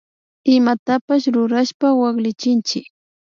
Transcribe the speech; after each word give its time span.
Imatapash 0.55 1.25
rurashpa 1.35 1.87
waklichinchik 1.99 2.85